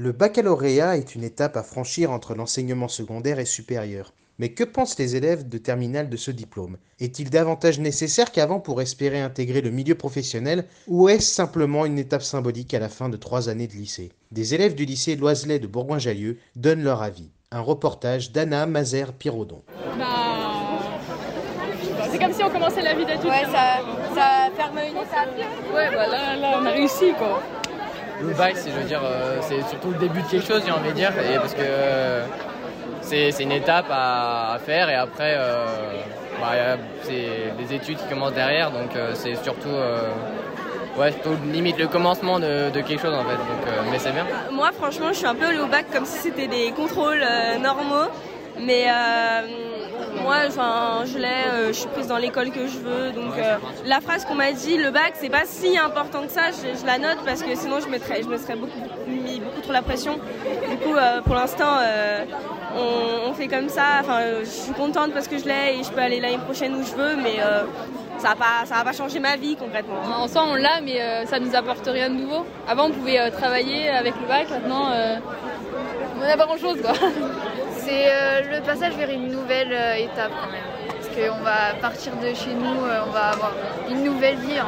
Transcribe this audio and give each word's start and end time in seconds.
Le 0.00 0.12
baccalauréat 0.12 0.96
est 0.96 1.16
une 1.16 1.24
étape 1.24 1.56
à 1.56 1.64
franchir 1.64 2.12
entre 2.12 2.36
l'enseignement 2.36 2.86
secondaire 2.86 3.40
et 3.40 3.44
supérieur. 3.44 4.12
Mais 4.38 4.50
que 4.50 4.62
pensent 4.62 4.96
les 4.96 5.16
élèves 5.16 5.48
de 5.48 5.58
terminale 5.58 6.08
de 6.08 6.16
ce 6.16 6.30
diplôme? 6.30 6.76
Est-il 7.00 7.30
davantage 7.30 7.80
nécessaire 7.80 8.30
qu'avant 8.30 8.60
pour 8.60 8.80
espérer 8.80 9.20
intégrer 9.20 9.60
le 9.60 9.72
milieu 9.72 9.96
professionnel 9.96 10.66
ou 10.86 11.08
est-ce 11.08 11.34
simplement 11.34 11.84
une 11.84 11.98
étape 11.98 12.22
symbolique 12.22 12.74
à 12.74 12.78
la 12.78 12.88
fin 12.88 13.08
de 13.08 13.16
trois 13.16 13.48
années 13.48 13.66
de 13.66 13.72
lycée? 13.72 14.12
Des 14.30 14.54
élèves 14.54 14.76
du 14.76 14.84
lycée 14.84 15.16
Loiselet 15.16 15.58
de 15.58 15.66
Bourgoin-Jallieu 15.66 16.38
donnent 16.54 16.84
leur 16.84 17.02
avis. 17.02 17.30
Un 17.50 17.60
reportage 17.60 18.30
d'Anna 18.30 18.66
Mazer-Pirodon. 18.66 19.62
Bah, 19.98 20.04
c'est 22.08 22.20
comme 22.20 22.32
si 22.32 22.44
on 22.44 22.50
commençait 22.50 22.82
la 22.82 22.94
vie 22.94 23.04
d'adulte. 23.04 23.24
Ouais, 23.24 23.46
ça, 23.46 23.80
ça 24.14 24.48
ferme 24.56 24.78
une 24.78 24.96
étape. 24.96 25.34
Ouais, 25.74 25.90
bah 25.90 26.06
là, 26.06 26.36
là, 26.36 26.60
on 26.62 26.66
a 26.66 26.70
réussi 26.70 27.06
quoi. 27.18 27.42
Le 28.20 28.34
bac, 28.34 28.54
c'est, 28.56 28.70
je 28.70 28.76
veux 28.76 28.84
dire, 28.84 29.00
euh, 29.04 29.38
c'est 29.42 29.62
surtout 29.68 29.90
le 29.90 29.98
début 29.98 30.22
de 30.22 30.26
quelque 30.26 30.46
chose, 30.46 30.62
j'ai 30.64 30.72
envie 30.72 30.88
de 30.88 30.94
dire, 30.94 31.10
et 31.18 31.36
parce 31.36 31.54
que 31.54 31.60
euh, 31.62 32.24
c'est, 33.00 33.30
une 33.40 33.52
étape 33.52 33.86
à, 33.90 34.58
faire, 34.64 34.90
et 34.90 34.94
après, 34.94 35.34
euh, 35.36 35.66
bah, 36.40 36.78
c'est 37.02 37.52
des 37.58 37.74
études 37.74 37.96
qui 37.98 38.08
commencent 38.08 38.34
derrière, 38.34 38.70
donc 38.70 38.90
c'est 39.14 39.36
surtout, 39.36 39.68
ouais, 40.98 41.14
limite 41.52 41.78
le 41.78 41.86
commencement 41.86 42.40
de, 42.40 42.70
quelque 42.72 43.00
chose 43.00 43.14
en 43.14 43.24
fait, 43.24 43.36
donc, 43.36 43.90
mais 43.90 43.98
c'est 43.98 44.12
bien. 44.12 44.26
Moi, 44.52 44.70
franchement, 44.72 45.08
je 45.10 45.18
suis 45.18 45.26
un 45.26 45.34
peu 45.34 45.46
allée 45.46 45.60
au 45.60 45.66
bac 45.66 45.86
comme 45.92 46.04
si 46.04 46.18
c'était 46.18 46.48
des 46.48 46.72
contrôles 46.72 47.24
normaux. 47.60 48.10
Mais 48.60 48.86
euh, 48.88 49.46
moi, 50.22 50.48
je 51.04 51.18
l'ai, 51.18 51.26
euh, 51.26 51.68
je 51.68 51.72
suis 51.72 51.88
prise 51.88 52.08
dans 52.08 52.16
l'école 52.16 52.50
que 52.50 52.66
je 52.66 52.78
veux. 52.78 53.12
Donc, 53.12 53.36
euh, 53.38 53.56
la 53.84 54.00
phrase 54.00 54.24
qu'on 54.24 54.34
m'a 54.34 54.52
dit, 54.52 54.76
le 54.76 54.90
bac, 54.90 55.14
c'est 55.14 55.30
pas 55.30 55.44
si 55.44 55.78
important 55.78 56.22
que 56.22 56.32
ça, 56.32 56.50
je, 56.50 56.78
je 56.78 56.86
la 56.86 56.98
note 56.98 57.18
parce 57.24 57.42
que 57.42 57.54
sinon, 57.54 57.80
je, 57.80 57.88
mettrais, 57.88 58.22
je 58.22 58.28
me 58.28 58.36
serais 58.36 58.56
beaucoup, 58.56 58.80
mis 59.06 59.40
beaucoup 59.40 59.60
trop 59.60 59.72
la 59.72 59.82
pression. 59.82 60.14
Du 60.70 60.76
coup, 60.78 60.94
pour 61.24 61.34
l'instant, 61.34 61.78
on, 62.76 63.30
on 63.30 63.32
fait 63.34 63.48
comme 63.48 63.68
ça. 63.68 63.98
Enfin, 64.00 64.20
je 64.40 64.44
suis 64.48 64.72
contente 64.72 65.12
parce 65.12 65.28
que 65.28 65.38
je 65.38 65.44
l'ai 65.44 65.78
et 65.80 65.84
je 65.84 65.90
peux 65.90 66.00
aller 66.00 66.20
l'année 66.20 66.38
prochaine 66.38 66.74
où 66.74 66.82
je 66.84 66.94
veux, 66.94 67.16
mais 67.16 67.36
euh, 67.40 67.62
ça 68.18 68.28
va 68.30 68.34
pas, 68.36 68.66
ça 68.66 68.76
va 68.76 68.84
pas 68.84 68.92
changer 68.92 69.20
ma 69.20 69.36
vie 69.36 69.56
concrètement. 69.56 70.00
En 70.20 70.28
soi, 70.28 70.44
on 70.48 70.54
l'a, 70.54 70.80
mais 70.82 71.00
euh, 71.00 71.26
ça 71.26 71.38
nous 71.38 71.54
apporte 71.54 71.86
rien 71.86 72.10
de 72.10 72.14
nouveau. 72.16 72.44
Avant, 72.68 72.86
on 72.86 72.90
pouvait 72.90 73.18
euh, 73.18 73.30
travailler 73.30 73.88
avec 73.90 74.14
le 74.20 74.26
bac, 74.26 74.50
maintenant, 74.50 74.90
euh, 74.92 75.16
on 76.16 76.26
n'a 76.26 76.36
pas 76.36 76.46
grand 76.46 76.58
chose 76.58 76.80
quoi. 76.82 76.92
C'est 77.78 78.06
euh, 78.06 78.56
le 78.56 78.60
passage 78.66 78.94
vers 78.96 79.08
une 79.08 79.28
nouvelle 79.28 79.72
euh, 79.72 79.94
étape 79.94 80.32
quand 80.42 80.50
même. 80.50 80.60
Parce 80.88 81.08
qu'on 81.08 81.42
va 81.42 81.74
partir 81.80 82.12
de 82.16 82.34
chez 82.34 82.52
nous, 82.52 82.84
euh, 82.84 83.00
on 83.06 83.10
va 83.12 83.28
avoir 83.28 83.52
une 83.88 84.02
nouvelle 84.04 84.36
vie. 84.36 84.58
hein. 84.58 84.66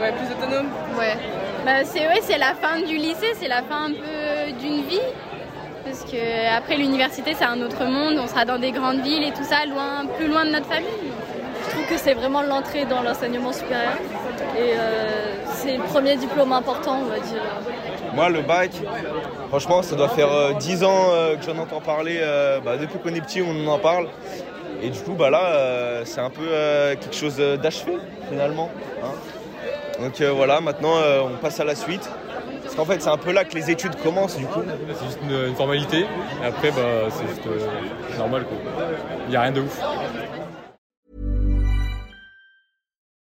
Ouais, 0.00 0.12
plus 0.12 0.26
autonome. 0.36 0.66
Ouais. 0.98 1.16
Bah, 1.64 1.84
c'est 1.84 2.00
ouais, 2.06 2.20
c'est 2.22 2.38
la 2.38 2.54
fin 2.54 2.80
du 2.80 2.96
lycée, 2.96 3.32
c'est 3.38 3.48
la 3.48 3.62
fin 3.62 3.84
un 3.86 3.92
peu 3.92 4.52
d'une 4.60 4.82
vie. 4.82 5.00
Parce 5.84 6.04
que 6.04 6.56
après 6.56 6.76
l'université, 6.76 7.34
c'est 7.36 7.44
un 7.44 7.60
autre 7.62 7.84
monde, 7.84 8.18
on 8.22 8.26
sera 8.28 8.44
dans 8.44 8.58
des 8.58 8.70
grandes 8.72 9.00
villes 9.02 9.24
et 9.24 9.32
tout 9.32 9.44
ça, 9.44 9.64
loin, 9.66 10.06
plus 10.16 10.28
loin 10.28 10.44
de 10.44 10.50
notre 10.50 10.66
famille. 10.66 10.88
Je 11.64 11.70
trouve 11.70 11.86
que 11.86 11.96
c'est 11.98 12.14
vraiment 12.14 12.42
l'entrée 12.42 12.84
dans 12.84 13.02
l'enseignement 13.02 13.52
supérieur. 13.52 13.94
Et 14.56 14.72
euh, 14.74 15.34
c'est 15.54 15.76
le 15.76 15.82
premier 15.84 16.16
diplôme 16.16 16.52
important, 16.52 16.98
on 17.02 17.04
va 17.06 17.18
dire. 17.20 17.42
Moi, 18.14 18.28
le 18.28 18.42
bac, 18.42 18.70
franchement, 19.48 19.82
ça 19.82 19.94
doit 19.96 20.08
faire 20.08 20.32
euh, 20.32 20.52
10 20.54 20.84
ans 20.84 21.06
euh, 21.10 21.36
que 21.36 21.44
j'en 21.44 21.58
entends 21.58 21.80
parler. 21.80 22.18
euh, 22.20 22.58
bah, 22.64 22.76
depuis 22.76 22.98
qu'on 22.98 23.14
est 23.14 23.20
petit, 23.20 23.42
on 23.42 23.66
en 23.68 23.78
parle. 23.78 24.08
Et 24.82 24.90
du 24.90 24.98
coup, 25.00 25.12
bah, 25.12 25.30
là, 25.30 25.44
euh, 25.44 26.02
c'est 26.04 26.20
un 26.20 26.30
peu 26.30 26.42
euh, 26.50 26.94
quelque 26.96 27.14
chose 27.14 27.36
d'achevé, 27.36 27.92
finalement. 28.28 28.70
hein. 29.02 29.12
Donc 30.02 30.20
euh, 30.22 30.30
voilà, 30.32 30.60
maintenant, 30.60 30.96
euh, 30.96 31.20
on 31.22 31.36
passe 31.36 31.60
à 31.60 31.64
la 31.64 31.74
suite. 31.74 32.08
Parce 32.62 32.74
qu'en 32.74 32.84
fait, 32.84 33.00
c'est 33.02 33.08
un 33.08 33.16
peu 33.16 33.32
là 33.32 33.44
que 33.44 33.54
les 33.54 33.70
études 33.70 33.96
commencent, 34.02 34.36
du 34.36 34.46
coup. 34.46 34.60
C'est 34.98 35.04
juste 35.06 35.18
une, 35.22 35.48
une 35.48 35.54
formalité. 35.54 36.06
Et 36.42 36.46
après, 36.46 36.70
bah, 36.70 37.08
c'est 37.10 37.28
juste 37.28 37.46
euh, 37.46 38.18
normal. 38.18 38.44
quoi. 38.44 38.56
Il 39.26 39.30
n'y 39.30 39.36
a 39.36 39.42
rien 39.42 39.52
de 39.52 39.60
ouf. 39.60 39.80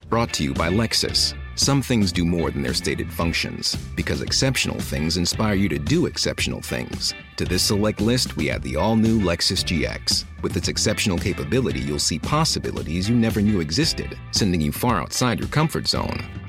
Brought 0.09 0.32
to 0.34 0.43
you 0.43 0.54
by 0.54 0.71
Lexus. 0.71 1.34
Some 1.54 1.82
things 1.82 2.12
do 2.12 2.25
more 2.25 2.50
than 2.50 2.62
their 2.62 2.72
stated 2.72 3.12
functions, 3.12 3.77
because 3.97 4.22
exceptional 4.22 4.78
things 4.78 5.16
inspire 5.16 5.54
you 5.54 5.69
to 5.69 5.78
do 5.78 6.06
exceptional 6.06 6.60
things. 6.62 7.12
To 7.37 7.44
this 7.44 7.62
select 7.65 8.00
list, 8.00 8.37
we 8.37 8.48
add 8.48 8.62
the 8.62 8.77
all 8.77 8.97
new 8.97 9.21
Lexus 9.21 9.65
GX. 9.65 10.25
With 10.41 10.56
its 10.56 10.69
exceptional 10.69 11.19
capability, 11.19 11.81
you'll 11.81 11.98
see 11.98 12.21
possibilities 12.21 13.09
you 13.09 13.16
never 13.16 13.43
knew 13.43 13.60
existed, 13.60 14.16
sending 14.31 14.60
you 14.60 14.71
far 14.71 15.00
outside 15.03 15.41
your 15.41 15.48
comfort 15.48 15.88
zone. 15.88 16.22